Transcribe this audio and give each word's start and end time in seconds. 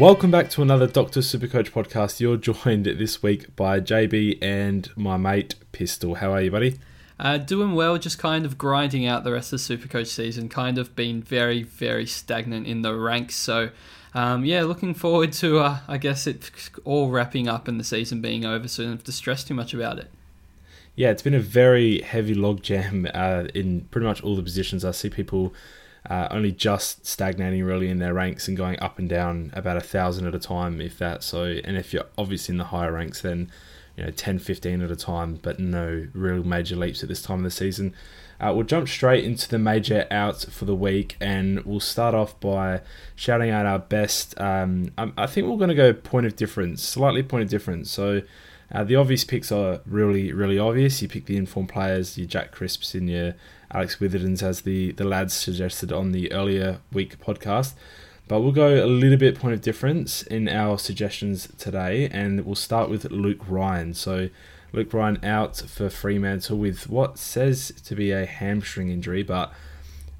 Welcome 0.00 0.30
back 0.30 0.48
to 0.52 0.62
another 0.62 0.86
Doctor 0.86 1.20
Supercoach 1.20 1.72
podcast. 1.72 2.20
You're 2.20 2.38
joined 2.38 2.86
this 2.86 3.22
week 3.22 3.54
by 3.54 3.80
JB 3.80 4.38
and 4.40 4.88
my 4.96 5.18
mate 5.18 5.56
Pistol. 5.72 6.14
How 6.14 6.32
are 6.32 6.40
you, 6.40 6.50
buddy? 6.50 6.78
Uh, 7.18 7.36
doing 7.36 7.74
well, 7.74 7.98
just 7.98 8.18
kind 8.18 8.46
of 8.46 8.56
grinding 8.56 9.04
out 9.04 9.24
the 9.24 9.32
rest 9.32 9.52
of 9.52 9.60
the 9.60 9.76
Supercoach 9.76 10.06
season. 10.06 10.48
Kind 10.48 10.78
of 10.78 10.96
been 10.96 11.22
very, 11.22 11.64
very 11.64 12.06
stagnant 12.06 12.66
in 12.66 12.80
the 12.80 12.94
ranks. 12.94 13.36
So, 13.36 13.72
um, 14.14 14.46
yeah, 14.46 14.62
looking 14.62 14.94
forward 14.94 15.34
to, 15.34 15.58
uh, 15.58 15.80
I 15.86 15.98
guess, 15.98 16.26
it 16.26 16.70
all 16.86 17.10
wrapping 17.10 17.46
up 17.46 17.68
and 17.68 17.78
the 17.78 17.84
season 17.84 18.22
being 18.22 18.46
over, 18.46 18.68
so 18.68 18.82
I 18.82 18.86
don't 18.86 18.94
have 18.94 19.04
to 19.04 19.12
stress 19.12 19.44
too 19.44 19.52
much 19.52 19.74
about 19.74 19.98
it. 19.98 20.10
Yeah, 20.96 21.10
it's 21.10 21.20
been 21.20 21.34
a 21.34 21.40
very 21.40 22.00
heavy 22.00 22.34
logjam 22.34 23.10
uh, 23.14 23.48
in 23.54 23.82
pretty 23.90 24.06
much 24.06 24.22
all 24.22 24.34
the 24.34 24.42
positions. 24.42 24.82
I 24.82 24.92
see 24.92 25.10
people 25.10 25.52
uh, 26.08 26.28
only 26.30 26.52
just 26.52 27.06
stagnating 27.06 27.62
really 27.64 27.88
in 27.88 27.98
their 27.98 28.14
ranks 28.14 28.48
and 28.48 28.56
going 28.56 28.78
up 28.80 28.98
and 28.98 29.08
down 29.08 29.50
about 29.54 29.76
a 29.76 29.80
thousand 29.80 30.26
at 30.26 30.34
a 30.34 30.38
time, 30.38 30.80
if 30.80 30.98
that. 30.98 31.22
So, 31.22 31.44
and 31.44 31.76
if 31.76 31.92
you're 31.92 32.06
obviously 32.16 32.54
in 32.54 32.58
the 32.58 32.64
higher 32.64 32.92
ranks, 32.92 33.20
then 33.20 33.50
you 33.96 34.04
know 34.04 34.10
10, 34.10 34.38
15 34.38 34.82
at 34.82 34.90
a 34.90 34.96
time, 34.96 35.38
but 35.42 35.58
no 35.58 36.06
real 36.14 36.42
major 36.42 36.76
leaps 36.76 37.02
at 37.02 37.08
this 37.08 37.22
time 37.22 37.38
of 37.38 37.44
the 37.44 37.50
season. 37.50 37.94
Uh, 38.40 38.52
we'll 38.54 38.64
jump 38.64 38.88
straight 38.88 39.22
into 39.22 39.46
the 39.46 39.58
major 39.58 40.06
outs 40.10 40.46
for 40.46 40.64
the 40.64 40.74
week, 40.74 41.16
and 41.20 41.62
we'll 41.66 41.78
start 41.78 42.14
off 42.14 42.38
by 42.40 42.80
shouting 43.14 43.50
out 43.50 43.66
our 43.66 43.78
best. 43.78 44.40
Um, 44.40 44.92
I 44.96 45.26
think 45.26 45.46
we're 45.46 45.58
going 45.58 45.68
to 45.68 45.74
go 45.74 45.92
point 45.92 46.24
of 46.24 46.36
difference, 46.36 46.82
slightly 46.82 47.22
point 47.22 47.44
of 47.44 47.50
difference. 47.50 47.90
So. 47.90 48.22
Uh, 48.72 48.84
the 48.84 48.96
obvious 48.96 49.24
picks 49.24 49.50
are 49.50 49.80
really, 49.84 50.32
really 50.32 50.58
obvious. 50.58 51.02
You 51.02 51.08
pick 51.08 51.26
the 51.26 51.36
informed 51.36 51.70
players, 51.70 52.16
your 52.16 52.26
Jack 52.26 52.52
Crisps 52.52 52.94
and 52.94 53.10
your 53.10 53.34
Alex 53.72 53.96
Witherden's, 53.96 54.42
as 54.42 54.62
the, 54.62 54.92
the 54.92 55.04
lads 55.04 55.34
suggested 55.34 55.92
on 55.92 56.12
the 56.12 56.30
earlier 56.32 56.78
week 56.92 57.18
podcast. 57.18 57.74
But 58.28 58.42
we'll 58.42 58.52
go 58.52 58.84
a 58.84 58.86
little 58.86 59.18
bit 59.18 59.38
point 59.38 59.54
of 59.54 59.60
difference 59.60 60.22
in 60.22 60.48
our 60.48 60.78
suggestions 60.78 61.48
today, 61.58 62.08
and 62.12 62.46
we'll 62.46 62.54
start 62.54 62.88
with 62.88 63.10
Luke 63.10 63.40
Ryan. 63.48 63.92
So, 63.92 64.28
Luke 64.72 64.94
Ryan 64.94 65.18
out 65.24 65.56
for 65.56 65.90
Fremantle 65.90 66.56
with 66.56 66.88
what 66.88 67.18
says 67.18 67.72
to 67.84 67.96
be 67.96 68.12
a 68.12 68.24
hamstring 68.24 68.88
injury, 68.88 69.24
but 69.24 69.52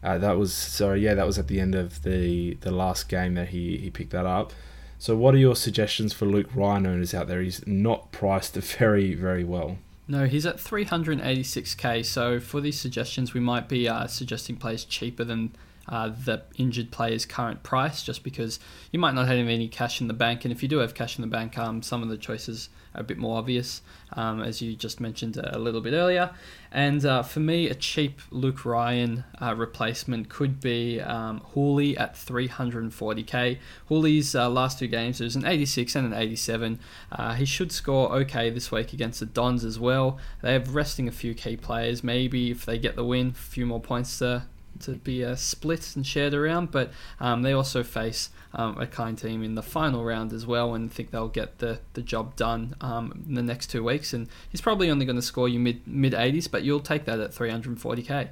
uh, 0.03 0.19
that 0.19 0.37
was 0.37 0.53
sorry, 0.53 1.03
yeah, 1.03 1.15
that 1.15 1.27
was 1.27 1.39
at 1.39 1.47
the 1.47 1.61
end 1.61 1.77
of 1.77 2.03
the 2.03 2.55
the 2.63 2.73
last 2.73 3.09
game 3.09 3.35
that 3.35 3.51
he 3.51 3.77
he 3.77 3.91
picked 3.91 4.11
that 4.11 4.27
up. 4.27 4.53
So, 5.01 5.17
what 5.17 5.35
are 5.35 5.39
your 5.39 5.57
suggestions 5.57 6.13
for 6.13 6.27
Luke 6.27 6.51
Ryan 6.55 6.87
owners 6.87 7.15
out 7.15 7.27
there? 7.27 7.41
He's 7.41 7.67
not 7.67 8.13
priced 8.13 8.55
very 8.79 9.15
very 9.15 9.43
well. 9.43 9.79
No, 10.07 10.27
he's 10.27 10.45
at 10.45 10.57
386k. 10.57 12.05
So 12.05 12.41
for 12.41 12.61
these 12.61 12.79
suggestions, 12.79 13.33
we 13.33 13.39
might 13.39 13.69
be 13.69 13.89
uh, 13.89 14.09
suggesting 14.09 14.57
players 14.57 14.85
cheaper 14.85 15.23
than 15.23 15.53
uh, 15.91 16.09
the 16.09 16.43
injured 16.57 16.91
player's 16.91 17.27
current 17.27 17.63
price, 17.63 18.03
just 18.03 18.23
because 18.23 18.61
you 18.93 18.99
might 18.99 19.15
not 19.15 19.27
have 19.27 19.37
any 19.37 19.69
cash 19.69 20.01
in 20.01 20.09
the 20.09 20.15
bank. 20.15 20.45
And 20.45 20.53
if 20.53 20.63
you 20.63 20.69
do 20.69 20.79
have 20.79 20.95
cash 20.95 21.19
in 21.19 21.23
the 21.23 21.29
bank, 21.29 21.59
um, 21.59 21.83
some 21.83 22.03
of 22.03 22.09
the 22.09 22.17
choices 22.17 22.69
are 22.95 23.01
a 23.01 23.05
bit 23.05 23.19
more 23.19 23.39
obvious, 23.39 23.83
um, 24.15 24.41
as 24.43 24.63
you 24.63 24.75
just 24.75 25.01
mentioned 25.01 25.37
a 25.37 25.59
little 25.59 25.81
bit 25.81 25.93
earlier. 25.93 26.31
And 26.73 27.05
uh, 27.05 27.23
for 27.23 27.41
me, 27.41 27.69
a 27.69 27.75
cheap 27.75 28.21
Luke 28.31 28.65
Ryan 28.65 29.25
uh, 29.41 29.55
replacement 29.57 30.29
could 30.29 30.61
be 30.61 31.01
um, 31.01 31.41
Hooley 31.55 31.99
at 31.99 32.15
340k. 32.15 33.59
Hooley's 33.89 34.35
uh, 34.35 34.49
last 34.49 34.79
two 34.79 34.87
games, 34.87 35.19
there's 35.19 35.37
an 35.37 35.45
86 35.45 35.97
and 35.97 36.07
an 36.07 36.15
87. 36.15 36.79
Uh, 37.11 37.35
he 37.35 37.45
should 37.45 37.73
score 37.73 38.13
okay 38.19 38.51
this 38.51 38.71
week 38.71 38.93
against 38.93 39.21
the 39.21 39.27
Dons 39.27 39.65
as 39.65 39.79
well. 39.79 40.19
They 40.43 40.53
have 40.53 40.75
resting 40.75 41.09
a 41.09 41.13
few 41.13 41.35
key 41.35 41.57
players. 41.57 42.05
Maybe 42.05 42.51
if 42.53 42.65
they 42.65 42.79
get 42.79 42.95
the 42.95 43.05
win, 43.05 43.29
a 43.29 43.33
few 43.33 43.67
more 43.67 43.81
points 43.81 44.19
to 44.19 44.45
to 44.81 44.93
be 44.93 45.25
uh, 45.25 45.35
split 45.35 45.97
and 45.97 46.07
shared 46.07 46.35
around, 46.35 46.71
but 46.71 46.93
um, 47.19 47.43
they 47.43 47.53
also 47.53 47.83
face 47.83 48.31
um, 48.53 48.79
a 48.81 48.87
kind 48.87 49.17
team 49.17 49.43
in 49.43 49.55
the 49.55 49.63
final 49.63 50.05
round 50.05 50.33
as 50.33 50.47
well, 50.47 50.75
and 50.75 50.93
think 50.93 51.11
they'll 51.11 51.29
get 51.29 51.59
the, 51.59 51.81
the 51.95 52.03
job 52.03 52.37
done 52.37 52.75
um, 52.81 53.25
in 53.29 53.35
the 53.35 53.43
next 53.43 53.69
two 53.69 53.85
weeks. 53.85 54.13
And 54.13 54.29
he's 54.51 54.61
probably 54.61 54.91
only 54.91 55.05
going 55.05 55.17
to 55.17 55.23
score 55.23 55.49
you 55.49 55.59
mid 55.59 55.87
mid 55.87 56.13
80s, 56.13 56.51
but 56.51 56.63
you'll 56.63 56.81
take 56.81 57.05
that 57.05 57.21
at 57.21 57.33
340k. 57.33 58.29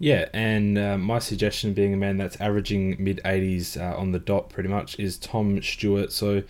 Yeah, 0.00 0.28
and 0.32 0.78
uh, 0.78 0.96
my 0.96 1.18
suggestion, 1.18 1.74
being 1.74 1.92
a 1.92 1.96
man 1.96 2.18
that's 2.18 2.40
averaging 2.40 2.96
mid 3.02 3.20
80s 3.24 3.80
uh, 3.80 3.98
on 3.98 4.12
the 4.12 4.20
dot 4.20 4.48
pretty 4.48 4.68
much, 4.68 4.98
is 4.98 5.18
Tom 5.18 5.60
Stewart. 5.60 6.12
So 6.12 6.44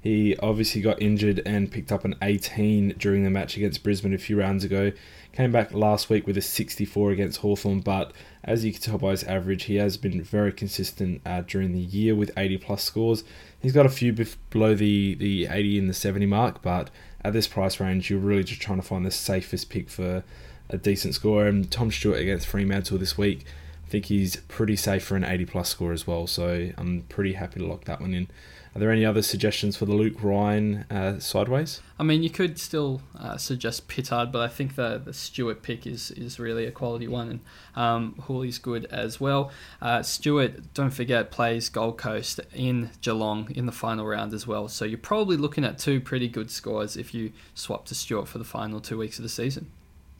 he 0.00 0.36
obviously 0.36 0.80
got 0.80 1.02
injured 1.02 1.42
and 1.44 1.70
picked 1.70 1.90
up 1.90 2.04
an 2.04 2.14
18 2.22 2.94
during 2.98 3.24
the 3.24 3.30
match 3.30 3.56
against 3.56 3.82
Brisbane 3.82 4.14
a 4.14 4.18
few 4.18 4.38
rounds 4.38 4.64
ago. 4.64 4.92
Came 5.32 5.50
back 5.50 5.72
last 5.72 6.08
week 6.08 6.26
with 6.26 6.36
a 6.36 6.42
64 6.42 7.10
against 7.10 7.40
Hawthorn, 7.40 7.80
but 7.80 8.12
as 8.44 8.64
you 8.64 8.72
can 8.72 8.80
tell 8.80 8.98
by 8.98 9.10
his 9.10 9.24
average, 9.24 9.64
he 9.64 9.76
has 9.76 9.96
been 9.96 10.22
very 10.22 10.52
consistent 10.52 11.20
uh, 11.26 11.42
during 11.42 11.72
the 11.72 11.80
year 11.80 12.14
with 12.14 12.30
80 12.36 12.58
plus 12.58 12.84
scores. 12.84 13.24
He's 13.60 13.72
got 13.72 13.86
a 13.86 13.90
few 13.90 14.12
below 14.50 14.74
the, 14.74 15.14
the 15.14 15.46
80 15.46 15.78
and 15.80 15.90
the 15.90 15.94
70 15.94 16.26
mark, 16.26 16.62
but 16.62 16.90
at 17.24 17.32
this 17.32 17.48
price 17.48 17.80
range, 17.80 18.08
you're 18.08 18.20
really 18.20 18.44
just 18.44 18.62
trying 18.62 18.80
to 18.80 18.86
find 18.86 19.04
the 19.04 19.10
safest 19.10 19.68
pick 19.68 19.90
for 19.90 20.22
a 20.70 20.78
decent 20.78 21.14
score. 21.14 21.46
And 21.46 21.70
Tom 21.70 21.90
Stewart 21.90 22.20
against 22.20 22.46
Fremantle 22.46 22.98
this 22.98 23.18
week, 23.18 23.44
I 23.88 23.90
think 23.90 24.04
he's 24.04 24.36
pretty 24.48 24.76
safe 24.76 25.02
for 25.02 25.16
an 25.16 25.24
80 25.24 25.46
plus 25.46 25.70
score 25.70 25.94
as 25.94 26.06
well, 26.06 26.26
so 26.26 26.72
I'm 26.76 27.06
pretty 27.08 27.32
happy 27.32 27.58
to 27.60 27.66
lock 27.66 27.86
that 27.86 28.02
one 28.02 28.12
in. 28.12 28.28
Are 28.76 28.80
there 28.80 28.90
any 28.90 29.02
other 29.02 29.22
suggestions 29.22 29.78
for 29.78 29.86
the 29.86 29.94
Luke 29.94 30.22
Ryan 30.22 30.84
uh, 30.90 31.20
sideways? 31.20 31.80
I 31.98 32.02
mean, 32.02 32.22
you 32.22 32.28
could 32.28 32.58
still 32.58 33.00
uh, 33.18 33.38
suggest 33.38 33.88
Pittard, 33.88 34.30
but 34.30 34.42
I 34.42 34.48
think 34.48 34.74
the, 34.74 35.00
the 35.02 35.14
Stewart 35.14 35.62
pick 35.62 35.86
is, 35.86 36.10
is 36.10 36.38
really 36.38 36.66
a 36.66 36.70
quality 36.70 37.08
one, 37.08 37.30
and 37.30 37.40
um, 37.76 38.14
Hooley's 38.26 38.58
good 38.58 38.84
as 38.90 39.20
well. 39.20 39.50
Uh, 39.80 40.02
Stewart, 40.02 40.74
don't 40.74 40.90
forget, 40.90 41.30
plays 41.30 41.70
Gold 41.70 41.96
Coast 41.96 42.40
in 42.54 42.90
Geelong 43.00 43.50
in 43.52 43.64
the 43.64 43.72
final 43.72 44.04
round 44.04 44.34
as 44.34 44.46
well, 44.46 44.68
so 44.68 44.84
you're 44.84 44.98
probably 44.98 45.38
looking 45.38 45.64
at 45.64 45.78
two 45.78 45.98
pretty 45.98 46.28
good 46.28 46.50
scores 46.50 46.94
if 46.94 47.14
you 47.14 47.32
swap 47.54 47.86
to 47.86 47.94
Stewart 47.94 48.28
for 48.28 48.36
the 48.36 48.44
final 48.44 48.80
two 48.80 48.98
weeks 48.98 49.18
of 49.18 49.22
the 49.22 49.30
season 49.30 49.70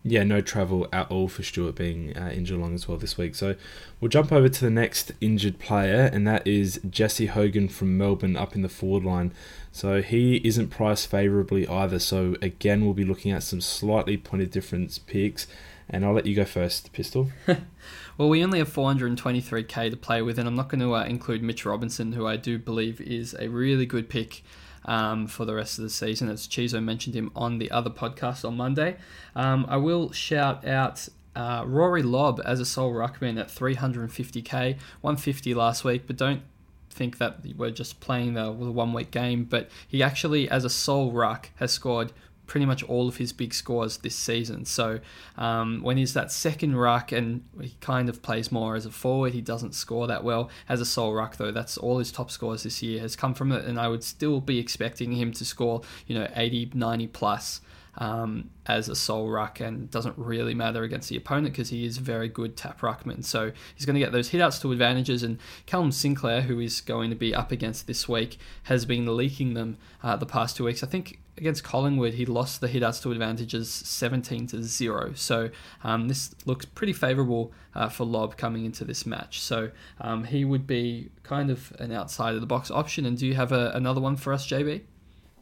yeah, 0.05 0.23
no 0.23 0.41
travel 0.41 0.89
at 0.93 1.11
all 1.11 1.29
for 1.29 1.43
Stewart 1.43 1.75
being 1.75 2.17
uh, 2.17 2.31
injured 2.33 2.59
along 2.59 2.75
as 2.75 2.87
well 2.87 2.99
this 2.99 3.19
week. 3.19 3.35
So 3.35 3.57
we'll 4.01 4.09
jump 4.09 4.33
over 4.33 4.49
to 4.49 4.65
the 4.65 4.71
next 4.71 5.13
injured 5.21 5.59
player, 5.59 6.09
and 6.13 6.27
that 6.27 6.47
is 6.47 6.81
Jesse 6.89 7.27
Hogan 7.27 7.69
from 7.69 7.99
Melbourne 7.99 8.37
up 8.37 8.55
in 8.55 8.63
the 8.63 8.69
forward 8.69 9.05
line. 9.05 9.33
So 9.73 10.01
he 10.01 10.37
isn't 10.45 10.69
priced 10.69 11.11
favourably 11.11 11.67
either. 11.67 11.99
So 11.99 12.37
again, 12.41 12.85
we'll 12.85 12.95
be 12.95 13.05
looking 13.05 13.33
at 13.33 13.43
some 13.43 13.61
slightly 13.61 14.17
pointed 14.17 14.51
difference 14.51 14.99
picks, 14.99 15.47
and 15.89 16.05
I'll 16.05 16.15
let 16.15 16.27
you 16.27 16.37
go 16.37 16.45
first, 16.45 16.93
Pistol. 16.93 17.31
well, 18.19 18.29
we 18.29 18.43
only 18.45 18.59
have 18.61 18.73
423k 18.73 19.91
to 19.91 19.97
play 19.97 20.23
with, 20.23 20.39
and 20.39 20.49
I'm 20.49 20.57
not 20.57 20.69
going 20.69 20.81
to 20.81 20.95
uh, 20.95 21.05
include 21.05 21.43
Mitch 21.43 21.65
Robinson, 21.65 22.13
who 22.13 22.27
I 22.27 22.37
do 22.37 22.59
believe 22.59 23.01
is 23.01 23.35
a 23.39 23.49
really 23.49 23.87
good 23.87 24.09
pick 24.09 24.43
um, 24.89 25.27
for 25.27 25.45
the 25.45 25.55
rest 25.55 25.79
of 25.79 25.85
the 25.85 25.91
season. 25.91 26.29
As 26.29 26.49
Chizo 26.49 26.83
mentioned 26.83 27.15
him 27.15 27.31
on 27.37 27.59
the 27.59 27.71
other 27.71 27.91
podcast 27.91 28.45
on 28.45 28.57
Monday. 28.57 28.97
Um, 29.37 29.67
I 29.69 29.77
will 29.77 30.11
shout 30.11 30.67
out 30.67 31.09
uh, 31.37 31.63
Rory 31.67 32.03
Lobb 32.03 32.41
as 32.45 32.59
a 32.59 32.65
sole 32.65 32.93
ruckman 32.93 33.39
at 33.39 33.49
350k, 33.49 34.79
150 35.03 35.55
last 35.55 35.85
week, 35.85 36.05
but 36.07 36.17
don't 36.17 36.43
think 36.91 37.19
that 37.19 37.41
we're 37.57 37.71
just 37.71 38.01
playing 38.01 38.33
the, 38.35 38.45
the 38.45 38.73
one 38.73 38.93
week 38.95 39.11
game. 39.11 39.45
But 39.45 39.71
he 39.87 40.03
actually, 40.03 40.49
as 40.49 40.65
a 40.65 40.71
sole 40.71 41.13
ruck, 41.13 41.51
has 41.57 41.71
scored 41.71 42.13
pretty 42.49 42.67
much 42.67 42.83
all 42.85 43.07
of 43.07 43.19
his 43.19 43.33
big 43.33 43.55
scores 43.55 43.99
this 43.99 44.17
season. 44.17 44.65
So 44.65 44.99
um, 45.37 45.83
when 45.83 45.97
he's 45.99 46.15
that 46.15 46.33
second 46.33 46.75
ruck 46.75 47.13
and 47.13 47.45
he 47.61 47.77
kind 47.81 48.09
of 48.09 48.23
plays 48.23 48.51
more 48.51 48.75
as 48.75 48.87
a 48.87 48.91
forward, 48.91 49.35
he 49.35 49.41
doesn't 49.41 49.75
score 49.75 50.09
that 50.09 50.25
well. 50.25 50.51
As 50.69 50.81
a 50.81 50.87
sole 50.87 51.15
ruck, 51.15 51.37
though, 51.37 51.53
that's 51.53 51.79
all 51.79 51.99
his 51.99 52.11
top 52.11 52.31
scores 52.31 52.65
this 52.65 52.83
year 52.83 53.01
has 53.01 53.15
come 53.15 53.35
from 53.35 53.53
it, 53.53 53.65
and 53.67 53.79
I 53.79 53.87
would 53.87 54.03
still 54.03 54.41
be 54.41 54.59
expecting 54.59 55.13
him 55.13 55.33
to 55.33 55.45
score, 55.45 55.83
you 56.07 56.19
know, 56.19 56.27
80, 56.35 56.73
90 56.75 57.07
plus. 57.09 57.61
Um, 58.01 58.51
as 58.65 58.89
a 58.89 58.95
sole 58.95 59.29
ruck 59.29 59.59
and 59.59 59.91
doesn't 59.91 60.17
really 60.17 60.55
matter 60.55 60.85
against 60.85 61.09
the 61.09 61.17
opponent 61.17 61.53
because 61.53 61.71
he 61.71 61.85
is 61.85 61.99
very 61.99 62.29
good 62.29 62.57
tap 62.57 62.81
ruckman. 62.81 63.25
So 63.25 63.51
he's 63.75 63.87
going 63.87 63.95
to 63.95 64.01
get 64.01 64.13
those 64.13 64.31
hitouts 64.31 64.61
to 64.61 64.71
advantages. 64.71 65.25
And 65.25 65.41
Callum 65.67 65.91
Sinclair, 65.91 66.43
who 66.43 66.61
is 66.61 66.81
going 66.81 67.11
to 67.11 67.17
be 67.17 67.35
up 67.35 67.51
against 67.51 67.89
this 67.89 68.09
week, 68.09 68.39
has 68.65 68.85
been 68.85 69.17
leaking 69.17 69.55
them 69.55 69.79
uh, 70.01 70.15
the 70.15 70.27
past 70.27 70.57
two 70.57 70.67
weeks. 70.67 70.85
I 70.85 70.87
think 70.87 71.19
against 71.39 71.65
Collingwood, 71.65 72.15
he 72.15 72.27
lost 72.27 72.61
the 72.61 72.69
hitouts 72.69 73.03
to 73.03 73.13
advantages 73.13 73.71
17 73.71 74.49
to 74.49 74.63
0. 74.63 75.13
So 75.15 75.51
um, 75.83 76.09
this 76.09 76.35
looks 76.45 76.67
pretty 76.67 76.93
favourable 76.93 77.53
uh, 77.75 77.89
for 77.89 78.05
Lobb 78.05 78.37
coming 78.37 78.65
into 78.65 78.85
this 78.85 79.07
match. 79.07 79.41
So 79.41 79.71
um, 80.01 80.25
he 80.25 80.45
would 80.45 80.67
be 80.67 81.11
kind 81.23 81.51
of 81.51 81.73
an 81.79 81.93
outside 81.93 82.35
of 82.35 82.41
the 82.41 82.47
box 82.47 82.71
option. 82.71 83.07
And 83.07 83.17
do 83.17 83.27
you 83.27 83.35
have 83.35 83.53
a, 83.53 83.71
another 83.75 84.01
one 84.01 84.17
for 84.17 84.33
us, 84.33 84.47
JB? 84.47 84.83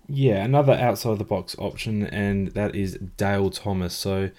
Yeah, 0.08 0.44
another 0.44 0.75
outside 0.75 1.10
of 1.10 1.19
the 1.19 1.25
box 1.25 1.56
option, 1.58 2.06
and 2.06 2.48
that 2.48 2.76
is 2.76 2.94
Dale 3.16 3.50
Thomas. 3.50 3.94
So 3.94 4.31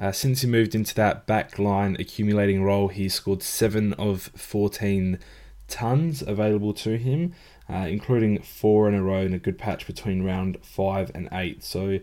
uh, 0.00 0.10
since 0.10 0.40
he 0.40 0.48
moved 0.48 0.74
into 0.74 0.94
that 0.96 1.26
back 1.26 1.58
line 1.60 1.96
accumulating 2.00 2.64
role, 2.64 2.88
he 2.88 3.08
scored 3.08 3.42
7 3.42 3.92
of 3.94 4.22
14 4.34 5.20
tons 5.68 6.22
available 6.22 6.74
to 6.74 6.98
him 6.98 7.32
uh, 7.72 7.86
including 7.88 8.42
four 8.42 8.88
in 8.88 8.94
a 8.94 9.02
row 9.02 9.22
in 9.22 9.32
a 9.32 9.38
good 9.38 9.58
patch 9.58 9.86
between 9.86 10.22
round 10.22 10.58
five 10.62 11.10
and 11.14 11.28
eight. 11.32 11.64
So, 11.64 12.00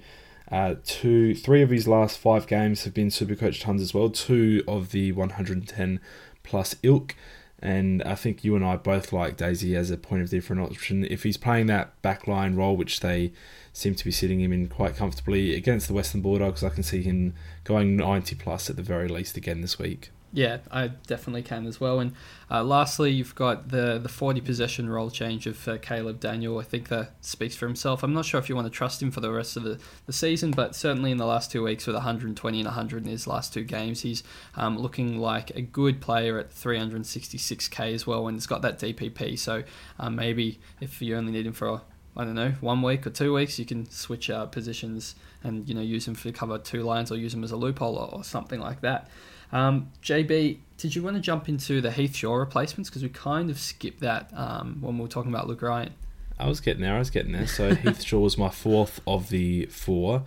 uh, 0.51 0.75
two, 0.83 1.35
three 1.35 1.61
of 1.61 1.69
his 1.69 1.87
last 1.87 2.17
five 2.17 2.47
games 2.47 2.83
have 2.85 2.93
been 2.93 3.09
Supercoach 3.09 3.61
tons 3.61 3.81
as 3.81 3.93
well. 3.93 4.09
Two 4.09 4.63
of 4.67 4.91
the 4.91 5.11
110 5.11 5.99
plus 6.43 6.75
ilk. 6.81 7.15
And 7.61 8.01
I 8.03 8.15
think 8.15 8.43
you 8.43 8.55
and 8.55 8.65
I 8.65 8.77
both 8.77 9.11
like 9.11 9.35
Daisy 9.35 9.75
as 9.75 9.91
a 9.91 9.97
point 9.97 10.21
of 10.21 10.29
different 10.29 10.61
option. 10.61 11.05
If 11.05 11.23
he's 11.23 11.37
playing 11.37 11.67
that 11.67 12.01
backline 12.01 12.55
role, 12.55 12.75
which 12.75 13.01
they 13.01 13.33
seem 13.73 13.95
to 13.95 14.05
be 14.05 14.11
sitting 14.11 14.39
him 14.39 14.53
in 14.53 14.69
quite 14.69 14.95
comfortably 14.95 15.53
against 15.55 15.87
the 15.87 15.93
Western 15.93 16.21
Bulldogs, 16.21 16.63
I 16.63 16.69
can 16.69 16.83
see 16.83 17.03
him 17.03 17.33
going 17.65 17.97
90 17.97 18.35
plus 18.35 18.69
at 18.69 18.77
the 18.77 18.81
very 18.81 19.09
least 19.09 19.35
again 19.35 19.61
this 19.61 19.77
week. 19.77 20.09
Yeah, 20.31 20.59
I 20.69 20.89
definitely 21.07 21.41
can 21.41 21.65
as 21.65 21.81
well. 21.81 21.99
And 21.99 22.13
uh, 22.51 22.63
lastly, 22.63 23.11
you've 23.11 23.33
got 23.33 23.69
the 23.69 23.97
the 23.97 24.09
40 24.09 24.41
possession 24.41 24.87
role 24.87 25.09
change 25.09 25.47
of 25.47 25.67
uh, 25.67 25.77
Caleb 25.79 26.19
Daniel. 26.19 26.59
I 26.59 26.63
think 26.63 26.89
that 26.89 27.13
speaks 27.21 27.55
for 27.55 27.65
himself. 27.65 28.03
I'm 28.03 28.13
not 28.13 28.25
sure 28.25 28.39
if 28.39 28.47
you 28.47 28.55
want 28.55 28.67
to 28.67 28.71
trust 28.71 29.01
him 29.01 29.09
for 29.09 29.21
the 29.21 29.31
rest 29.31 29.57
of 29.57 29.63
the, 29.63 29.79
the 30.05 30.13
season, 30.13 30.51
but 30.51 30.75
certainly 30.75 31.09
in 31.09 31.17
the 31.17 31.25
last 31.25 31.51
two 31.51 31.63
weeks 31.63 31.87
with 31.87 31.95
120 31.95 32.59
and 32.59 32.65
100 32.67 33.03
in 33.03 33.09
his 33.09 33.25
last 33.25 33.53
two 33.53 33.63
games, 33.63 34.01
he's 34.01 34.23
um, 34.55 34.77
looking 34.77 35.17
like 35.19 35.49
a 35.51 35.61
good 35.61 35.99
player 35.99 36.37
at 36.37 36.51
366k 36.51 37.93
as 37.93 38.05
well, 38.05 38.27
and 38.27 38.35
he's 38.35 38.47
got 38.47 38.61
that 38.61 38.77
DPP. 38.77 39.37
So 39.39 39.63
um, 39.97 40.15
maybe 40.15 40.59
if 40.79 41.01
you 41.01 41.15
only 41.15 41.31
need 41.31 41.47
him 41.47 41.53
for 41.53 41.81
I 42.17 42.25
don't 42.25 42.35
know, 42.35 42.53
one 42.59 42.81
week 42.81 43.07
or 43.07 43.11
two 43.11 43.33
weeks, 43.33 43.57
you 43.57 43.65
can 43.65 43.89
switch 43.89 44.29
uh, 44.29 44.45
positions 44.47 45.15
and 45.43 45.67
you 45.67 45.73
know 45.73 45.81
use 45.81 46.07
him 46.07 46.15
for 46.15 46.31
cover 46.31 46.57
two 46.57 46.83
lines 46.83 47.11
or 47.11 47.15
use 47.15 47.33
him 47.33 47.43
as 47.43 47.51
a 47.51 47.55
loophole 47.55 47.95
or, 47.95 48.13
or 48.13 48.23
something 48.23 48.59
like 48.59 48.81
that. 48.81 49.09
Um, 49.51 49.91
JB, 50.03 50.59
did 50.77 50.95
you 50.95 51.03
want 51.03 51.15
to 51.15 51.21
jump 51.21 51.49
into 51.49 51.81
the 51.81 51.91
Heath 51.91 52.15
Shaw 52.15 52.35
replacements 52.35 52.89
because 52.89 53.03
we 53.03 53.09
kind 53.09 53.49
of 53.49 53.59
skipped 53.59 53.99
that 54.01 54.29
um, 54.33 54.77
when 54.81 54.97
we 54.97 55.03
were 55.03 55.09
talking 55.09 55.31
about 55.31 55.47
Luke 55.47 55.61
Ryan? 55.61 55.93
I 56.37 56.47
was 56.47 56.61
getting 56.61 56.81
there. 56.81 56.95
I 56.95 56.99
was 56.99 57.09
getting 57.09 57.33
there. 57.33 57.47
So 57.47 57.75
Heath 57.75 58.03
Shaw 58.03 58.19
was 58.19 58.37
my 58.37 58.49
fourth 58.49 59.01
of 59.05 59.29
the 59.29 59.65
four. 59.65 60.23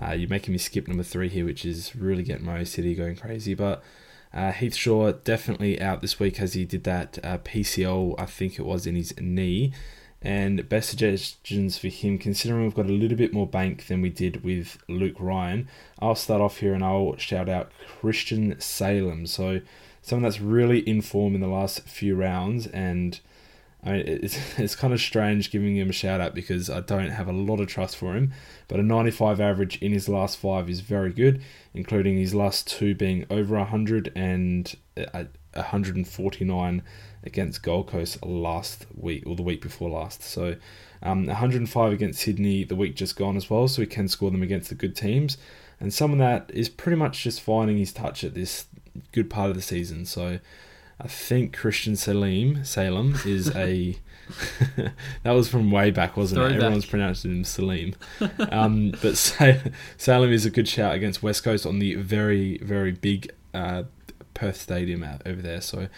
Uh, 0.00 0.12
you're 0.12 0.28
making 0.28 0.52
me 0.52 0.58
skip 0.58 0.88
number 0.88 1.04
three 1.04 1.28
here, 1.28 1.44
which 1.44 1.64
is 1.64 1.94
really 1.94 2.22
getting 2.22 2.44
my 2.44 2.58
OCD 2.58 2.96
going 2.96 3.16
crazy. 3.16 3.54
But 3.54 3.82
uh, 4.32 4.52
Heath 4.52 4.74
Shaw 4.74 5.12
definitely 5.12 5.80
out 5.80 6.02
this 6.02 6.18
week 6.18 6.40
as 6.40 6.54
he 6.54 6.64
did 6.64 6.84
that 6.84 7.18
uh, 7.22 7.38
PCL, 7.38 8.16
I 8.18 8.26
think 8.26 8.58
it 8.58 8.66
was 8.66 8.86
in 8.86 8.96
his 8.96 9.14
knee 9.20 9.72
and 10.24 10.66
best 10.70 10.88
suggestions 10.88 11.76
for 11.76 11.88
him, 11.88 12.18
considering 12.18 12.62
we've 12.62 12.74
got 12.74 12.86
a 12.86 12.92
little 12.92 13.16
bit 13.16 13.34
more 13.34 13.46
bank 13.46 13.86
than 13.88 14.00
we 14.00 14.08
did 14.08 14.42
with 14.42 14.78
Luke 14.88 15.16
Ryan. 15.20 15.68
I'll 16.00 16.14
start 16.14 16.40
off 16.40 16.58
here 16.58 16.72
and 16.72 16.82
I'll 16.82 17.16
shout 17.18 17.48
out 17.50 17.70
Christian 18.00 18.58
Salem. 18.58 19.26
So, 19.26 19.60
someone 20.00 20.22
that's 20.22 20.40
really 20.40 20.78
in 20.80 21.02
form 21.02 21.34
in 21.34 21.42
the 21.42 21.46
last 21.46 21.82
few 21.82 22.16
rounds, 22.16 22.66
and 22.68 23.20
I 23.84 23.92
mean, 23.92 24.04
it's, 24.06 24.38
it's 24.58 24.74
kind 24.74 24.94
of 24.94 25.00
strange 25.00 25.50
giving 25.50 25.76
him 25.76 25.90
a 25.90 25.92
shout 25.92 26.22
out 26.22 26.34
because 26.34 26.70
I 26.70 26.80
don't 26.80 27.10
have 27.10 27.28
a 27.28 27.32
lot 27.32 27.60
of 27.60 27.68
trust 27.68 27.96
for 27.96 28.16
him. 28.16 28.32
But 28.66 28.80
a 28.80 28.82
95 28.82 29.40
average 29.40 29.76
in 29.82 29.92
his 29.92 30.08
last 30.08 30.38
five 30.38 30.70
is 30.70 30.80
very 30.80 31.12
good, 31.12 31.42
including 31.74 32.16
his 32.16 32.34
last 32.34 32.66
two 32.66 32.94
being 32.94 33.26
over 33.28 33.56
100 33.56 34.10
and 34.16 34.74
uh, 34.96 35.24
149 35.54 36.82
against 37.24 37.62
Gold 37.62 37.88
Coast 37.88 38.24
last 38.24 38.86
week 38.94 39.24
or 39.26 39.36
the 39.36 39.42
week 39.42 39.62
before 39.62 39.90
last. 39.90 40.22
So 40.22 40.56
um, 41.02 41.26
105 41.26 41.92
against 41.92 42.20
Sydney 42.20 42.64
the 42.64 42.76
week 42.76 42.96
just 42.96 43.16
gone 43.16 43.36
as 43.36 43.48
well. 43.48 43.68
So 43.68 43.82
he 43.82 43.86
can 43.86 44.08
score 44.08 44.30
them 44.30 44.42
against 44.42 44.68
the 44.68 44.74
good 44.74 44.96
teams. 44.96 45.38
And 45.80 45.92
some 45.92 46.12
of 46.12 46.18
that 46.18 46.50
is 46.52 46.68
pretty 46.68 46.96
much 46.96 47.22
just 47.22 47.40
finding 47.40 47.78
his 47.78 47.92
touch 47.92 48.24
at 48.24 48.34
this 48.34 48.66
good 49.12 49.28
part 49.28 49.50
of 49.50 49.56
the 49.56 49.62
season. 49.62 50.06
So 50.06 50.38
I 51.00 51.08
think 51.08 51.56
Christian 51.56 51.96
Salim 51.96 52.64
Salem 52.64 53.16
is 53.26 53.54
a 53.54 53.98
that 55.22 55.32
was 55.32 55.48
from 55.48 55.70
way 55.70 55.90
back, 55.90 56.16
wasn't 56.16 56.40
it? 56.40 56.52
Everyone's 56.52 56.86
pronounced 56.86 57.24
him 57.24 57.44
Salim. 57.44 57.94
Um, 58.50 58.94
but 59.02 59.16
Salem 59.96 60.32
is 60.32 60.46
a 60.46 60.50
good 60.50 60.68
shout 60.68 60.94
against 60.94 61.22
West 61.22 61.42
Coast 61.42 61.66
on 61.66 61.78
the 61.80 61.96
very 61.96 62.58
very 62.58 62.92
big 62.92 63.32
uh, 63.52 63.84
Perth 64.34 64.60
Stadium 64.60 65.02
out 65.02 65.22
over 65.24 65.40
there. 65.40 65.60
So 65.60 65.88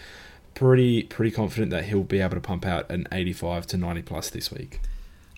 pretty 0.53 1.03
pretty 1.03 1.31
confident 1.31 1.69
that 1.71 1.85
he'll 1.85 2.03
be 2.03 2.19
able 2.19 2.35
to 2.35 2.41
pump 2.41 2.65
out 2.65 2.89
an 2.89 3.07
85 3.11 3.67
to 3.67 3.77
90 3.77 4.01
plus 4.03 4.29
this 4.29 4.51
week. 4.51 4.81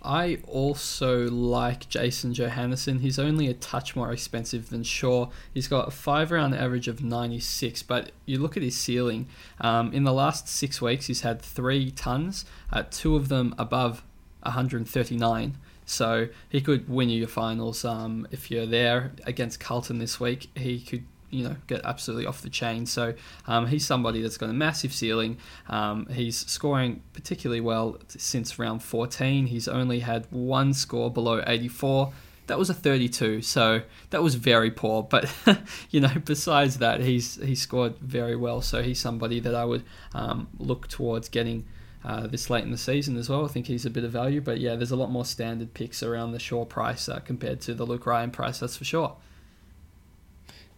I 0.02 0.40
also 0.48 1.30
like 1.30 1.90
Jason 1.90 2.34
Johannisen. 2.34 3.02
He's 3.02 3.20
only 3.20 3.48
a 3.48 3.54
touch 3.54 3.96
more 3.98 4.14
expensive 4.14 4.70
than 4.70 4.84
Shaw. 4.84 5.30
He's 5.54 5.68
got 5.68 5.90
a 5.90 5.92
five 5.92 6.32
round 6.32 6.56
average 6.56 6.88
of 6.88 7.04
96, 7.04 7.84
but 7.84 8.12
you 8.26 8.40
look 8.40 8.56
at 8.56 8.64
his 8.64 8.78
ceiling. 8.78 9.28
Um, 9.60 9.92
in 9.92 10.06
the 10.06 10.14
last 10.14 10.48
six 10.48 10.82
weeks, 10.82 11.08
he's 11.08 11.22
had 11.22 11.42
three 11.42 11.92
tons, 11.92 12.46
uh, 12.72 12.84
two 12.90 13.18
of 13.18 13.28
them 13.28 13.54
above 13.58 14.04
139. 14.44 15.58
So 15.86 16.30
he 16.48 16.62
could 16.62 16.88
win 16.88 17.10
you 17.10 17.20
your 17.20 17.28
finals. 17.28 17.84
Um, 17.84 18.28
if 18.32 18.50
you're 18.50 18.68
there 18.68 19.12
against 19.26 19.60
Carlton 19.60 19.98
this 19.98 20.20
week, 20.20 20.48
he 20.56 20.80
could 20.80 21.04
you 21.30 21.44
know 21.44 21.56
get 21.68 21.82
absolutely 21.86 22.26
off 22.26 22.42
the 22.42 22.50
chain. 22.50 22.86
So 22.86 23.14
um, 23.48 23.68
he's 23.68 23.86
somebody 23.86 24.22
that's 24.22 24.38
got 24.38 24.50
a 24.50 24.54
massive 24.54 24.94
ceiling. 24.94 25.38
Um, 25.68 26.08
he's 26.08 26.38
scoring 26.38 27.02
particularly 27.14 27.62
well 27.62 27.98
since 28.08 28.58
round 28.60 28.84
14. 28.84 29.48
He's 29.48 29.68
only 29.68 30.00
had 30.00 30.28
one 30.30 30.74
score 30.74 31.12
below 31.12 31.44
84. 31.46 32.14
That 32.48 32.58
was 32.58 32.70
a 32.70 32.74
32, 32.74 33.44
so 33.44 33.84
that 34.10 34.24
was 34.24 34.34
very 34.34 34.72
poor. 34.72 35.04
But 35.04 35.32
you 35.92 36.02
know, 36.02 36.14
besides 36.26 36.80
that, 36.80 37.02
he's 37.02 37.36
he 37.36 37.56
scored 37.56 37.98
very 38.00 38.36
well. 38.36 38.62
So 38.62 38.82
he's 38.82 39.00
somebody 39.00 39.40
that 39.40 39.56
I 39.56 39.66
would 39.66 39.84
um, 40.14 40.48
look 40.58 40.88
towards 40.88 41.30
getting. 41.30 41.66
Uh, 42.02 42.28
this 42.28 42.50
late 42.50 42.64
in 42.64 42.72
the 42.72 42.78
season 42.78 43.18
as 43.18 43.28
well. 43.28 43.44
I 43.44 43.50
think 43.50 43.68
he's 43.68 43.86
a 43.86 43.90
bit 43.90 44.06
of 44.06 44.12
value, 44.12 44.40
but 44.40 44.62
yeah, 44.62 44.76
there's 44.76 44.90
a 44.92 44.96
lot 44.96 45.12
more 45.12 45.26
standard 45.26 45.74
picks 45.74 46.02
around 46.02 46.32
the 46.32 46.40
Shaw 46.40 46.64
price 46.64 47.10
uh, 47.10 47.20
compared 47.20 47.60
to 47.60 47.74
the 47.74 47.86
Luke 47.86 48.06
Ryan 48.06 48.32
price, 48.32 48.60
that's 48.60 48.78
for 48.78 48.86
sure. 48.86 49.18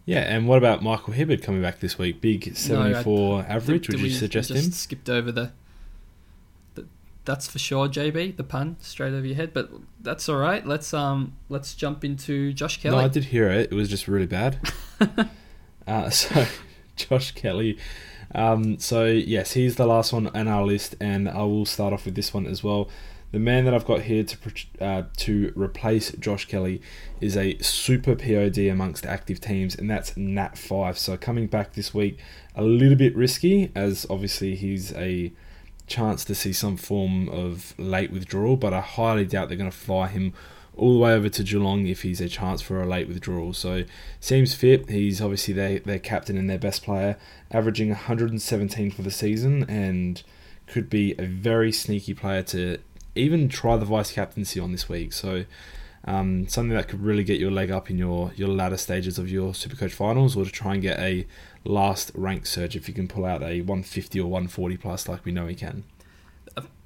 Yeah, 0.04 0.20
and 0.20 0.48
what 0.48 0.58
about 0.58 0.82
Michael 0.82 1.14
Hibberd 1.14 1.42
coming 1.42 1.62
back 1.62 1.78
this 1.78 1.96
week? 1.96 2.20
Big 2.20 2.56
74 2.56 3.04
no, 3.04 3.36
I, 3.36 3.42
average. 3.42 3.88
Would 3.88 4.00
you 4.00 4.10
suggest 4.10 4.48
just 4.48 4.64
him? 4.66 4.72
Skipped 4.72 5.08
over 5.08 5.30
the, 5.30 5.52
the. 6.74 6.86
That's 7.24 7.46
for 7.46 7.60
sure, 7.60 7.88
JB. 7.88 8.36
The 8.36 8.42
pun 8.42 8.76
straight 8.80 9.12
over 9.12 9.24
your 9.24 9.36
head, 9.36 9.52
but 9.52 9.70
that's 10.00 10.28
all 10.28 10.38
right. 10.38 10.66
Let's 10.66 10.92
um, 10.92 11.36
let's 11.48 11.74
jump 11.74 12.04
into 12.04 12.52
Josh 12.52 12.82
Kelly. 12.82 12.96
No, 12.96 13.04
I 13.04 13.08
did 13.08 13.26
hear 13.26 13.48
it. 13.48 13.70
It 13.70 13.74
was 13.76 13.88
just 13.88 14.08
really 14.08 14.26
bad. 14.26 14.58
uh, 15.86 16.10
so, 16.10 16.46
Josh 16.96 17.30
Kelly. 17.32 17.78
Um, 18.34 18.78
so 18.78 19.04
yes, 19.04 19.52
he's 19.52 19.76
the 19.76 19.86
last 19.86 20.12
one 20.12 20.26
on 20.28 20.48
our 20.48 20.64
list, 20.64 20.96
and 21.00 21.28
I 21.28 21.42
will 21.42 21.66
start 21.66 21.92
off 21.92 22.06
with 22.06 22.16
this 22.16 22.34
one 22.34 22.46
as 22.46 22.64
well. 22.64 22.88
The 23.32 23.38
man 23.38 23.64
that 23.64 23.72
I've 23.72 23.86
got 23.86 24.02
here 24.02 24.24
to 24.24 24.38
uh, 24.80 25.02
to 25.16 25.52
replace 25.56 26.12
Josh 26.12 26.44
Kelly 26.44 26.82
is 27.20 27.36
a 27.36 27.56
super 27.58 28.14
POD 28.14 28.58
amongst 28.70 29.06
active 29.06 29.40
teams, 29.40 29.74
and 29.74 29.90
that's 29.90 30.16
Nat 30.18 30.54
Fyfe. 30.54 30.98
So 30.98 31.16
coming 31.16 31.46
back 31.46 31.72
this 31.72 31.94
week, 31.94 32.18
a 32.54 32.62
little 32.62 32.96
bit 32.96 33.16
risky, 33.16 33.72
as 33.74 34.06
obviously 34.10 34.54
he's 34.54 34.92
a 34.92 35.32
chance 35.86 36.24
to 36.26 36.34
see 36.34 36.52
some 36.52 36.76
form 36.76 37.30
of 37.30 37.74
late 37.78 38.12
withdrawal, 38.12 38.56
but 38.56 38.74
I 38.74 38.80
highly 38.80 39.24
doubt 39.24 39.48
they're 39.48 39.58
going 39.58 39.70
to 39.70 39.76
fly 39.76 40.08
him 40.08 40.34
all 40.76 40.94
the 40.94 40.98
way 40.98 41.12
over 41.12 41.28
to 41.28 41.42
Geelong 41.42 41.86
if 41.86 42.02
he's 42.02 42.20
a 42.20 42.28
chance 42.28 42.62
for 42.62 42.82
a 42.82 42.86
late 42.86 43.08
withdrawal. 43.08 43.52
So 43.52 43.84
seems 44.20 44.54
fit. 44.54 44.88
He's 44.88 45.20
obviously 45.20 45.54
their, 45.54 45.78
their 45.80 45.98
captain 45.98 46.38
and 46.38 46.48
their 46.48 46.58
best 46.58 46.82
player, 46.82 47.16
averaging 47.50 47.88
117 47.88 48.90
for 48.90 49.02
the 49.02 49.10
season, 49.10 49.64
and 49.68 50.22
could 50.66 50.88
be 50.88 51.14
a 51.18 51.26
very 51.26 51.72
sneaky 51.72 52.14
player 52.14 52.42
to 52.42 52.78
even 53.14 53.48
try 53.48 53.76
the 53.76 53.84
vice 53.84 54.12
captaincy 54.12 54.58
on 54.60 54.72
this 54.72 54.88
week. 54.88 55.12
So 55.12 55.44
um, 56.04 56.48
something 56.48 56.76
that 56.76 56.88
could 56.88 57.02
really 57.02 57.24
get 57.24 57.38
your 57.38 57.50
leg 57.50 57.70
up 57.70 57.88
in 57.90 57.98
your 57.98 58.32
your 58.34 58.48
latter 58.48 58.76
stages 58.76 59.18
of 59.18 59.30
your 59.30 59.52
Supercoach 59.52 59.92
finals, 59.92 60.36
or 60.36 60.44
to 60.44 60.50
try 60.50 60.74
and 60.74 60.82
get 60.82 60.98
a 60.98 61.26
last 61.64 62.10
rank 62.14 62.46
surge 62.46 62.74
if 62.74 62.88
you 62.88 62.94
can 62.94 63.06
pull 63.06 63.24
out 63.24 63.42
a 63.42 63.60
150 63.60 64.18
or 64.18 64.26
140 64.26 64.76
plus 64.76 65.08
like 65.08 65.24
we 65.24 65.32
know 65.32 65.46
he 65.46 65.54
can. 65.54 65.84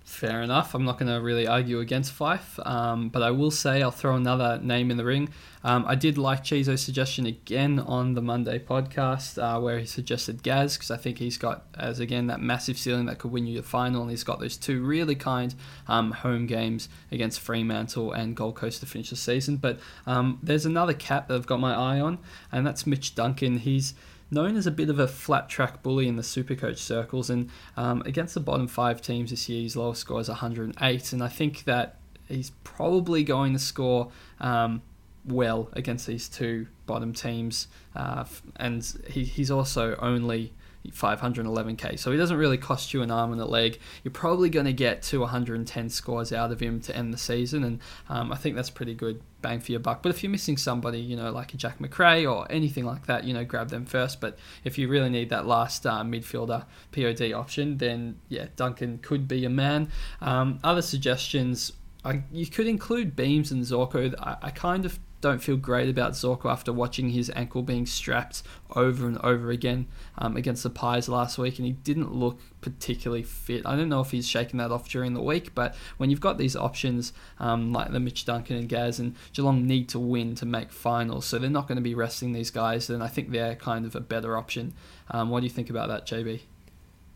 Fair 0.07 0.41
enough. 0.41 0.73
I'm 0.73 0.85
not 0.85 1.01
going 1.01 1.13
to 1.13 1.21
really 1.21 1.49
argue 1.49 1.81
against 1.81 2.13
Fyfe, 2.13 2.65
um, 2.65 3.09
but 3.09 3.25
I 3.25 3.33
will 3.33 3.51
say 3.51 3.83
I'll 3.83 3.91
throw 3.91 4.15
another 4.15 4.61
name 4.63 4.93
in 4.93 4.97
the 4.97 5.05
ring. 5.05 5.31
Um, 5.65 5.85
I 5.85 5.97
did 5.97 6.17
like 6.17 6.45
Chizo's 6.45 6.81
suggestion 6.81 7.27
again 7.27 7.81
on 7.81 8.15
the 8.15 8.23
Monday 8.23 8.61
podcast 8.61 9.37
uh, 9.43 9.61
where 9.61 9.81
he 9.81 9.85
suggested 9.85 10.45
Gaz 10.45 10.77
because 10.77 10.93
I 10.93 10.97
think 10.97 11.19
he's 11.19 11.37
got, 11.37 11.65
as 11.77 11.99
again, 11.99 12.29
that 12.29 12.41
massive 12.41 12.79
ceiling 12.79 13.07
that 13.07 13.19
could 13.19 13.33
win 13.33 13.49
you 13.49 13.57
the 13.57 13.65
final, 13.65 14.03
and 14.03 14.11
he's 14.13 14.23
got 14.23 14.39
those 14.39 14.57
two 14.57 14.81
really 14.81 15.17
kind 15.17 15.57
um, 15.89 16.13
home 16.13 16.47
games 16.47 16.89
against 17.11 17.41
Fremantle 17.41 18.13
and 18.13 18.37
Gold 18.37 18.55
Coast 18.55 18.79
to 18.81 18.87
finish 18.87 19.11
the 19.11 19.17
season. 19.17 19.57
But 19.57 19.81
um, 20.07 20.39
there's 20.41 20.65
another 20.65 20.95
cat 20.95 21.27
that 21.27 21.35
I've 21.35 21.47
got 21.49 21.59
my 21.59 21.75
eye 21.75 21.99
on, 21.99 22.19
and 22.53 22.65
that's 22.65 22.87
Mitch 22.87 23.17
Duncan. 23.17 23.59
He's 23.59 23.93
known 24.31 24.57
as 24.57 24.67
a 24.67 24.71
bit 24.71 24.91
of 24.91 24.99
a 24.99 25.07
flat 25.07 25.49
track 25.49 25.83
bully 25.83 26.09
in 26.09 26.17
the 26.17 26.23
Supercoach 26.23 26.79
circles, 26.79 27.31
and 27.31 27.51
um, 27.77 28.03
against 28.05 28.35
the 28.35 28.41
bottom 28.41 28.67
five 28.67 29.01
teams 29.01 29.31
this 29.31 29.49
year, 29.49 29.63
his 29.63 29.77
lowest 29.77 30.01
score 30.01 30.21
is 30.21 30.29
108, 30.29 31.13
and 31.13 31.23
I 31.23 31.29
think 31.29 31.65
that 31.65 31.99
he's 32.29 32.51
probably 32.65 33.25
going 33.25 33.53
to 33.53 33.59
score 33.59 34.11
um, 34.41 34.83
well 35.25 35.69
against 35.73 36.07
these 36.07 36.29
two 36.29 36.67
bottom 36.87 37.13
teams, 37.13 37.69
uh, 37.95 38.25
and 38.57 38.85
he, 39.09 39.25
he's 39.25 39.51
also 39.51 39.97
only 39.97 40.53
511k. 40.95 41.99
So 41.99 42.11
he 42.11 42.19
doesn't 42.19 42.37
really 42.37 42.59
cost 42.59 42.93
you 42.93 43.03
an 43.03 43.11
arm 43.11 43.33
and 43.33 43.41
a 43.41 43.47
leg. 43.47 43.79
You're 44.05 44.13
probably 44.13 44.51
going 44.51 44.67
to 44.67 44.73
get 44.73 45.03
to 45.03 45.21
110 45.21 45.89
scores 45.91 46.33
out 46.33 46.53
of 46.53 46.61
him 46.61 46.81
to 46.81 46.97
end 46.97 47.13
the 47.13 47.19
season, 47.19 47.65
and 47.65 47.81
um, 48.09 48.33
I 48.33 48.37
think 48.37 48.57
that's 48.57 48.71
pretty 48.71 48.95
good 48.95 49.21
bang 49.43 49.61
for 49.61 49.73
your 49.73 49.81
buck. 49.81 50.03
But 50.03 50.11
if 50.11 50.23
you're 50.23 50.31
missing 50.31 50.57
somebody, 50.57 50.99
you 50.99 51.17
know, 51.17 51.31
like 51.31 51.55
a 51.55 51.57
Jack 51.57 51.81
Macrae 51.81 52.27
or 52.27 52.51
anything 52.51 52.85
like 52.85 53.07
that, 53.07 53.25
you 53.25 53.33
know, 53.33 53.45
grab 53.45 53.69
them 53.69 53.87
first. 53.87 54.21
But 54.21 54.39
if 54.65 54.79
you 54.79 54.89
really 54.89 55.11
need 55.11 55.31
that 55.31 55.47
last 55.47 55.87
uh, 55.87 56.03
midfielder 56.03 56.65
POD 56.93 57.33
option, 57.33 57.79
then 57.79 58.19
yeah, 58.29 58.47
Duncan 58.57 58.99
could 58.99 59.29
be 59.29 59.45
a 59.45 59.51
man. 59.51 59.91
Um, 60.21 60.59
other 60.65 60.83
suggestions, 60.83 61.73
I, 62.05 62.23
you 62.33 62.47
could 62.47 62.67
include 62.67 63.15
Beams 63.15 63.53
and 63.53 63.63
Zorko. 63.63 64.15
I, 64.21 64.37
I 64.43 64.51
kind 64.51 64.85
of 64.85 64.99
don't 65.27 65.43
feel 65.43 65.57
great 65.57 65.89
about 65.89 66.13
Zorko 66.13 66.51
after 66.51 66.73
watching 66.73 67.11
his 67.11 67.33
ankle 67.35 67.63
being 67.63 67.85
strapped 67.85 68.45
over 68.77 69.09
and 69.09 69.19
over 69.19 69.51
again 69.51 69.89
um, 70.19 70.37
against 70.37 70.63
the 70.63 70.71
Pies 70.71 71.09
last 71.09 71.37
week, 71.37 71.59
and 71.59 71.67
he 71.67 71.73
didn't 71.73 72.15
look 72.15 72.39
particularly 72.61 73.25
fit. 73.25 73.67
I 73.67 73.75
don't 73.75 73.89
know 73.89 74.01
if 74.01 74.13
he's 74.13 74.29
shaking 74.29 74.59
that 74.59 74.71
off 74.71 74.89
during 74.89 75.15
the 75.15 75.23
week, 75.23 75.53
but 75.53 75.75
when 75.97 76.11
you've 76.11 76.21
got 76.21 76.39
these 76.39 76.55
options 76.55 77.13
um, 77.41 77.73
like 77.73 77.91
the 77.91 77.99
Mitch 77.99 78.25
Duncan 78.25 78.57
and 78.57 78.69
Gaz, 78.69 79.01
and 79.01 79.17
Geelong 79.33 79.67
need 79.67 79.89
to 79.89 79.99
win 79.99 80.37
to 80.37 80.47
make 80.47 80.71
finals, 80.71 81.27
so 81.27 81.39
they're 81.39 81.51
not 81.51 81.67
going 81.67 81.77
to 81.77 81.83
be 81.83 81.95
resting 81.95 82.33
these 82.33 82.51
guys, 82.51 82.87
then 82.87 83.03
I 83.03 83.09
think 83.09 83.31
they're 83.31 83.57
kind 83.57 83.85
of 83.85 83.97
a 83.97 84.01
better 84.01 84.37
option. 84.37 84.75
Um, 85.11 85.31
what 85.31 85.41
do 85.41 85.47
you 85.47 85.51
think 85.51 85.71
about 85.71 85.89
that, 85.89 86.07
JB? 86.07 86.43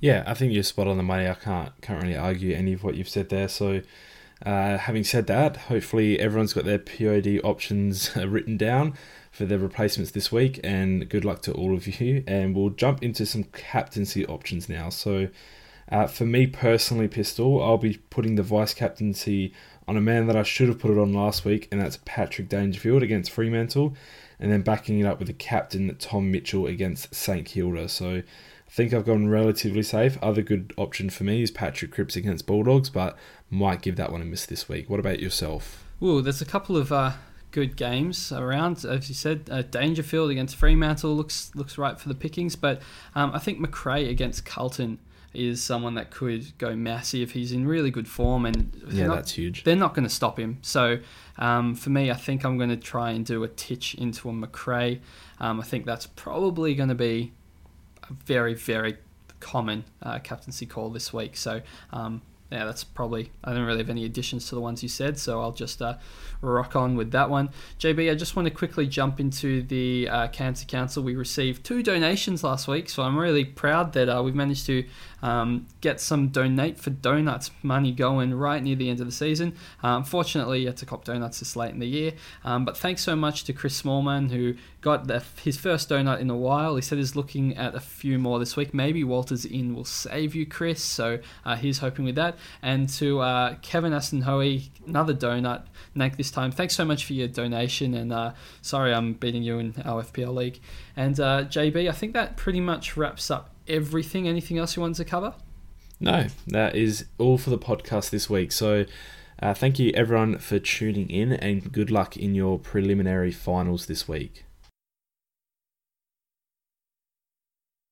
Yeah, 0.01 0.25
I 0.27 0.35
think 0.35 0.53
you're 0.53 0.65
spot 0.65 0.89
on 0.89 0.97
the 0.97 1.03
money. 1.05 1.29
I 1.29 1.35
can't 1.35 1.79
can't 1.81 2.03
really 2.03 2.17
argue 2.17 2.57
any 2.57 2.73
of 2.73 2.83
what 2.83 2.97
you've 2.97 3.09
said 3.09 3.29
there. 3.29 3.49
So 3.49 3.83
uh, 4.45 4.79
having 4.79 5.05
said 5.05 5.27
that, 5.27 5.57
hopefully 5.57 6.19
everyone's 6.19 6.53
got 6.53 6.65
their 6.65 6.79
POD 6.79 7.41
options 7.45 8.11
uh, 8.17 8.29
written 8.29 8.57
down 8.57 8.95
for 9.31 9.45
their 9.45 9.59
replacements 9.59 10.11
this 10.11 10.33
week, 10.33 10.59
and 10.65 11.09
good 11.09 11.25
luck 11.25 11.43
to 11.43 11.53
all 11.53 11.75
of 11.75 12.01
you. 12.01 12.25
And 12.27 12.57
we'll 12.57 12.71
jump 12.71 13.03
into 13.03 13.27
some 13.27 13.45
captaincy 13.45 14.27
options 14.27 14.69
now. 14.69 14.89
So, 14.89 15.29
uh, 15.91 16.07
for 16.07 16.25
me 16.25 16.47
personally, 16.47 17.09
Pistol, 17.09 17.63
I'll 17.63 17.79
be 17.79 17.99
putting 18.11 18.37
the 18.37 18.43
vice 18.43 18.75
captaincy 18.75 19.53
on 19.87 19.97
a 19.97 20.01
man 20.01 20.27
that 20.27 20.37
I 20.37 20.43
should 20.43 20.69
have 20.69 20.79
put 20.79 20.91
it 20.91 20.99
on 20.99 21.13
last 21.13 21.45
week, 21.45 21.69
and 21.71 21.81
that's 21.81 21.99
Patrick 22.05 22.49
Dangerfield 22.49 23.03
against 23.03 23.31
Fremantle, 23.31 23.95
and 24.39 24.51
then 24.51 24.63
backing 24.63 25.01
it 25.01 25.05
up 25.05 25.19
with 25.19 25.29
the 25.29 25.35
captain 25.35 25.95
Tom 25.99 26.31
Mitchell 26.31 26.67
against 26.67 27.15
St 27.15 27.45
Kilda. 27.45 27.89
So, 27.89 28.23
I 28.71 28.73
think 28.73 28.95
I've 28.95 29.05
gone 29.05 29.29
relatively 29.29 29.83
safe. 29.83 30.17
Other 30.23 30.43
good 30.43 30.73
option 30.77 31.11
for 31.11 31.25
me 31.25 31.43
is 31.43 31.51
Patrick 31.51 31.91
Cripps 31.91 32.15
against 32.15 32.47
Bulldogs, 32.47 32.89
but 32.89 33.19
might 33.51 33.83
give 33.83 33.97
that 33.97 34.13
one 34.13 34.23
a 34.23 34.25
miss 34.25 34.47
this 34.47 34.69
week. 34.69 34.89
What 34.89 35.01
about 35.01 35.19
yourself? 35.19 35.85
Well, 35.99 36.23
there's 36.23 36.41
a 36.41 36.47
couple 36.47 36.77
of 36.77 36.93
uh, 36.93 37.15
good 37.51 37.75
games 37.75 38.31
around. 38.31 38.85
As 38.85 39.09
you 39.09 39.15
said, 39.17 39.49
uh, 39.51 39.63
Dangerfield 39.63 40.31
against 40.31 40.55
Fremantle 40.55 41.17
looks 41.17 41.51
looks 41.57 41.79
right 41.79 41.99
for 41.99 42.09
the 42.09 42.15
pickings, 42.15 42.55
but 42.55 42.81
um, 43.17 43.33
I 43.35 43.41
think 43.41 43.59
Macrae 43.59 44.09
against 44.09 44.45
Carlton 44.45 45.01
is 45.35 45.61
someone 45.61 45.95
that 45.95 46.11
could 46.11 46.57
go 46.59 46.77
massive. 46.77 47.33
He's 47.33 47.51
in 47.51 47.67
really 47.67 47.91
good 47.91 48.07
form, 48.07 48.47
and 48.47 48.81
yeah, 48.89 49.09
not, 49.09 49.17
that's 49.17 49.33
huge. 49.33 49.65
They're 49.65 49.75
not 49.75 49.95
going 49.95 50.07
to 50.07 50.15
stop 50.15 50.39
him. 50.39 50.59
So 50.63 51.01
um, 51.39 51.75
for 51.75 51.91
me, 51.91 52.11
I 52.13 52.15
think 52.15 52.45
I'm 52.45 52.57
going 52.57 52.71
to 52.71 52.77
try 52.77 53.11
and 53.11 53.27
do 53.27 53.43
a 53.43 53.49
titch 53.49 53.95
into 53.95 54.29
a 54.29 54.33
Macrae. 54.33 55.01
Um, 55.41 55.61
I 55.61 55.65
think 55.65 55.87
that's 55.87 56.07
probably 56.07 56.77
going 56.77 56.89
to 56.89 56.95
be 56.95 57.33
very, 58.11 58.55
very 58.55 58.97
common 59.41 59.85
uh, 60.03 60.19
captaincy 60.19 60.67
call 60.67 60.91
this 60.91 61.13
week. 61.13 61.37
So, 61.37 61.63
um, 61.93 62.23
yeah, 62.51 62.65
that's 62.65 62.83
probably. 62.83 63.31
I 63.45 63.53
don't 63.53 63.65
really 63.65 63.79
have 63.79 63.91
any 63.91 64.05
additions 64.05 64.49
to 64.49 64.57
the 64.57 64.61
ones 64.61 64.83
you 64.83 64.89
said, 64.89 65.19
so 65.19 65.41
I'll 65.41 65.53
just 65.53 65.81
uh, 65.81 65.99
rock 66.41 66.75
on 66.75 66.97
with 66.97 67.13
that 67.13 67.31
one. 67.31 67.51
JB, 67.79 68.11
I 68.11 68.15
just 68.17 68.35
want 68.35 68.49
to 68.49 68.55
quickly 68.55 68.89
jump 68.89 69.21
into 69.21 69.63
the 69.63 70.09
uh, 70.09 70.29
Cancer 70.29 70.67
Council. 70.67 71.05
We 71.05 71.15
received 71.15 71.65
two 71.65 71.83
donations 71.83 72.43
last 72.43 72.67
week, 72.67 72.89
so 72.89 73.05
I'm 73.05 73.17
really 73.17 73.45
proud 73.45 73.93
that 73.93 74.09
uh, 74.09 74.23
we've 74.25 74.35
managed 74.35 74.67
to 74.67 74.85
um, 75.23 75.69
get 75.81 76.01
some 76.01 76.29
donate 76.29 76.79
for 76.79 76.91
donuts 76.91 77.51
money 77.63 77.93
going 77.93 78.35
right 78.35 78.63
near 78.63 78.75
the 78.75 78.91
end 78.91 79.01
of 79.01 79.07
the 79.07 79.13
season. 79.13 79.55
Uh, 79.85 79.97
unfortunately, 79.99 80.61
you 80.61 80.67
had 80.67 80.77
to 80.79 80.87
cop 80.87 81.05
donuts 81.05 81.39
this 81.39 81.55
late 81.55 81.73
in 81.73 81.79
the 81.79 81.87
year, 81.87 82.15
um, 82.45 82.65
but 82.65 82.77
thanks 82.77 83.03
so 83.03 83.15
much 83.15 83.45
to 83.45 83.53
Chris 83.53 83.81
Smallman 83.81 84.31
who 84.31 84.55
got 84.81 85.07
the, 85.07 85.23
his 85.43 85.57
first 85.57 85.89
donut 85.89 86.21
in 86.21 86.31
a 86.31 86.37
while. 86.37 86.77
He 86.77 86.83
said 86.83 86.99
he's 86.99 87.15
looking 87.15 87.57
at 87.57 87.75
a 87.75 87.81
few 87.81 88.19
more 88.19 88.39
this 88.39 88.57
week. 88.57 88.73
Maybe 88.73 89.05
Walters 89.05 89.45
Inn 89.45 89.75
will 89.75 89.85
save 89.85 90.35
you, 90.35 90.47
Chris. 90.47 90.83
So 90.83 91.19
uh, 91.45 91.57
he's 91.57 91.79
hoping 91.79 92.05
with 92.05 92.15
that. 92.15 92.37
And 92.63 92.89
to 92.91 93.21
uh, 93.21 93.55
Kevin 93.63 93.93
Aston-Hoey, 93.93 94.71
another 94.87 95.15
donut. 95.15 95.63
Nank 95.97 96.17
this 96.17 96.31
time. 96.31 96.51
Thanks 96.51 96.75
so 96.75 96.85
much 96.85 97.05
for 97.05 97.13
your 97.13 97.29
donation. 97.29 97.95
And 97.95 98.13
uh, 98.13 98.33
sorry 98.63 98.93
I'm 98.93 99.15
beating 99.15 99.43
you 99.43 99.59
in 99.59 99.75
our 99.85 100.03
FPL 100.03 100.35
league. 100.35 100.61
And 100.97 101.19
uh, 101.19 101.45
JB, 101.45 101.89
I 101.89 101.93
think 101.93 102.13
that 102.15 102.37
pretty 102.37 102.61
much 102.61 102.97
wraps 102.97 103.31
up 103.31 103.55
everything. 103.67 104.29
Anything 104.29 104.59
else 104.59 104.77
you 104.77 104.83
wanted 104.83 104.97
to 104.97 105.05
cover? 105.05 105.35
No, 105.99 106.27
that 106.47 106.75
is 106.75 107.07
all 107.19 107.39
for 107.39 107.51
the 107.51 107.59
podcast 107.59 108.11
this 108.11 108.29
week. 108.29 108.53
So. 108.53 108.87
Uh, 109.43 109.55
thank 109.55 109.79
you 109.79 109.91
everyone 109.95 110.37
for 110.37 110.59
tuning 110.59 111.09
in 111.09 111.33
and 111.33 111.73
good 111.73 111.91
luck 111.91 112.15
in 112.15 112.35
your 112.35 112.59
preliminary 112.59 113.33
finals 113.33 113.87
this 113.87 114.07
week. 114.07 114.45